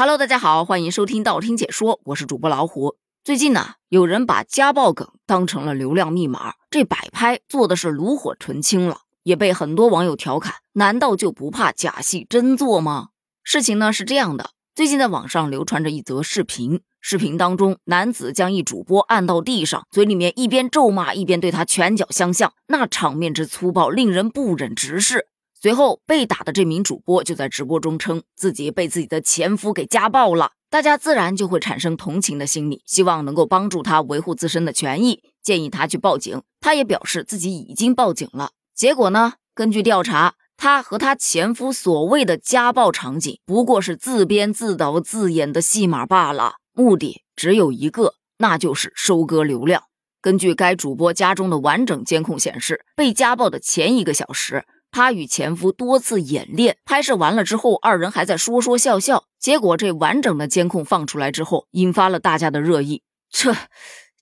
[0.00, 2.96] Hello，大家好，欢迎收听道听解说，我是主播老虎。
[3.22, 13.08] 最近呢，有人把家暴梗当成了流量密码，这摆拍做的是炉火纯青了，也被很多网友调侃：难道就不怕假戏真做吗？
[13.42, 25.26] 事情呢是这样的，最近在网上流传着一则视频，视频当中男子将一主播按到地上，嘴里面一边咒骂，一边对他拳脚相向，那场面之粗暴，令人不忍直视。
[25.62, 36.40] 随后被打的这名主播就在直播中称自己被自己的前夫给家暴了，大家自然就会产生同情的心理，希望能够帮助他维护自身的权益，建议他去报警。
[36.60, 38.52] 他也表示自己已经报警了。
[38.74, 39.34] 结果呢？
[39.54, 49.82] 根据调查，他和他前夫所谓的家暴场景不过是自编自导自演的戏码罢了，目的只有一个，那就是收割流量。
[50.22, 54.64] 根据该主播家中的完整监控显示，被家暴的前一个小时。
[54.90, 59.24] 她与前夫多次演练，拍摄完了之后，二人还在说说笑笑。
[59.38, 63.02] 结果这完整的监控放出来之后，引发了大家的热议。
[63.30, 63.54] 这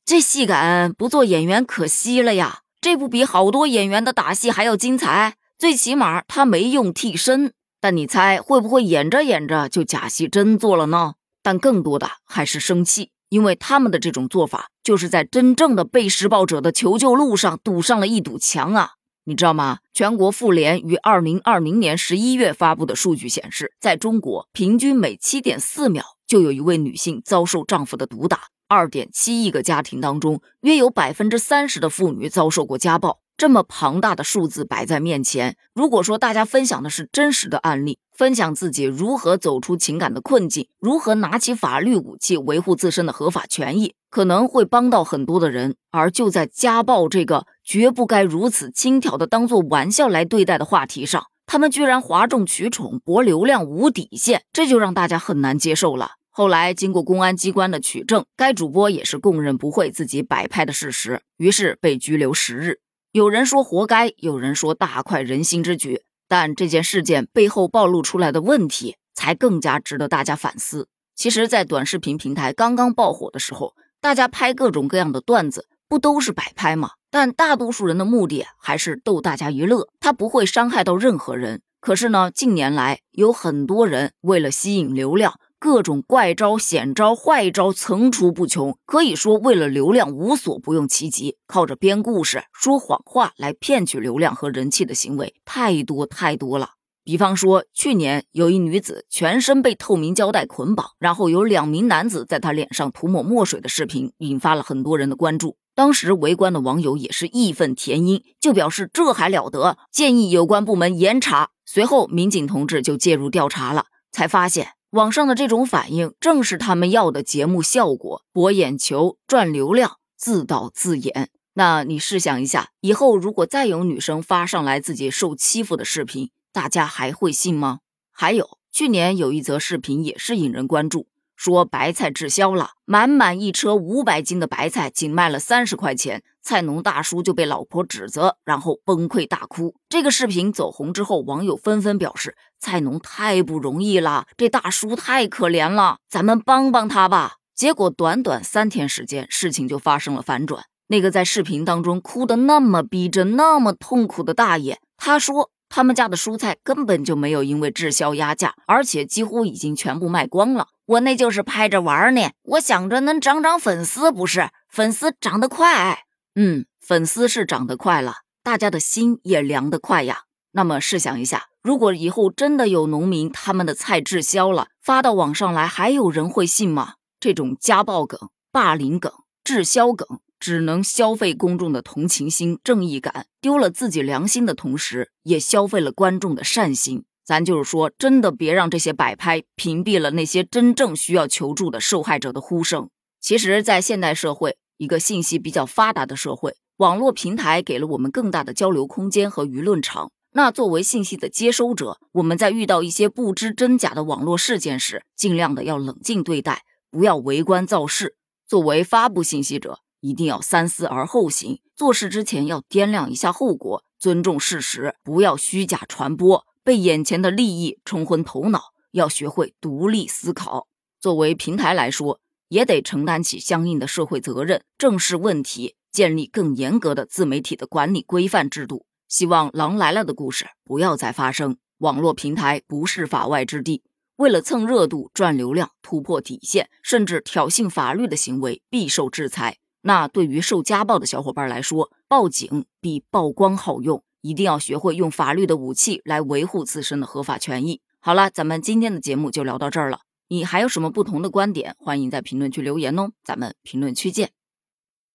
[0.04, 2.60] 这戏感不做演员可惜了呀！
[2.80, 5.34] 这不比好多演员的打戏还要精彩？
[5.58, 7.52] 最起码他没用替身。
[7.80, 11.14] 但你猜会不会演着演着就假戏真做了呢？
[11.42, 18.90] 但更多的还是生气，因为他们的这种做法就是在真正的被施暴者的求救路上堵上了一堵墙啊！
[19.28, 19.80] 你知道吗？
[19.92, 28.44] 全国妇联于二零二零年十一月发布的数据显示，在中国，平均每七点四秒就有一位女性遭受丈夫的毒打。
[28.68, 33.18] 二点七亿个家庭当中，约有百分之三十的妇女遭受过家暴。
[33.36, 45.76] 这么庞大的数字摆在面前，如果说大家分享的是真实的案例，分享自己如何走出情感的困境，如何拿起法律武器维护自身的合法权益，可能会帮到很多的人。
[45.90, 56.12] 而就在家暴这个绝不该如此轻佻的当做玩笑来对待的话题上，他们居然哗众取宠、博流量、无底线，这就让大家很难接受了。
[56.30, 62.78] 后来经过公安机关的取证，该主播也是供认不讳自己摆拍的事实，于是被拘留十日。
[63.10, 70.86] 有人说活该，有人说大快人心之举，但这件事件背后暴露出来的问题才更加值得大家反思。
[71.16, 76.90] 其实，在短视频平台刚刚爆火的时候，大家拍各种各样的段子，不都是摆拍吗？
[77.10, 81.62] 但大多数人的目的还是逗大家娱乐，他不会伤害到任何人。
[81.80, 85.34] 可是呢，近年来有很多人为了吸引流量。
[85.60, 91.36] 各种怪招、险招、坏招层出不穷，可以说为了流量无所不用其极。
[91.48, 96.77] 靠着编故事、说谎话来骗取流量和人气的行为太多太多了。
[97.08, 105.56] 比方说，去年有一女子全身被透明胶带捆绑，然后有两名男子在她脸上涂抹墨水的视频，引发了很多人的关注。
[105.74, 111.48] 当时围观的网友也是义愤填膺，就表示这还了得，建议有关部门严查。
[111.64, 114.72] 随后，民警同志就介入调查了，才发现。
[114.90, 121.30] 网上的这种反应，正是他们要的节目效果，博眼球、赚流量、自导自演。
[121.54, 127.80] 那你试想一下，以后如果再有女生发上来自己受欺负的视频，大家还会信吗？
[128.10, 131.06] 还有，去年有一则视频也是引人关注。
[131.36, 139.76] 说白菜滞销了，满满一车五百斤的白菜仅卖了三十块钱，菜农大叔就被老婆指责，然后崩溃大哭。
[139.88, 147.36] 这个视频走红之后，网友纷纷表示菜农太不容易了，这大叔太可怜了，咱们帮帮他吧。
[147.54, 150.64] 结果短短三天时间，事情就发生了反转。
[150.88, 160.68] 那个在视频当中哭得那么逼真、那么痛苦的大爷，他说他们家的蔬菜根本就没有因为滞销压价，而且几乎已经全部卖光了。
[160.86, 170.22] 我那就是拍着玩呢，我想着能涨涨粉丝，不是粉丝涨得快，嗯，粉丝是涨得快了，大家的心也凉得快呀。
[170.52, 176.94] 那么试想一下，如果以后真的有农民他们的菜滞销了，发到网上来，还有人会信吗？
[177.20, 179.12] 这种家暴梗、霸凌梗、
[179.44, 187.04] 滞销梗，只能消费公众的同情心、正义感，丢了自己良心的同时，也消费了观众的善心。
[187.24, 192.88] 咱就是说，真的别让这些摆拍屏蔽了那些真正需要求助的受害者的呼声。
[193.20, 200.10] 其实，在现代社会，一个信息比较发达的社会，网络平台给了我们更大的交流空间和舆论场。
[200.32, 208.16] 那作为信息的接收者，我们在遇到一些不知真假的网络事件时，尽量的要冷静对待，不要围观造势。
[208.46, 216.46] 作为发布信息者，一定要三思而后行，做事之前要掂量一下后果，尊重事实，不要虚假传播。
[216.62, 220.68] 被眼前的利益冲昏头脑，要学会独立思考。
[221.00, 228.84] 作为平台来说，也得承担起相应的社会责任，正视问题，建立更严格的自媒体的管理规范制度。
[229.08, 231.56] 希望狼来了的故事不要再发生。
[231.78, 233.82] 网络平台不是法外之地，
[234.16, 239.56] 为了蹭热度、赚流量、突破底线，甚至挑衅法律的行为，必受制裁。
[239.82, 247.80] 那对于受家暴的小伙伴来说，报警比曝光好用，一定要学会用法律的武器来维护自身的合法权益。
[248.00, 250.00] 好了，咱们今天的节目就聊到这儿了。
[250.28, 251.74] 你还有什么不同的观点？
[251.78, 254.30] 欢迎在评论区留言哦，咱们评论区见。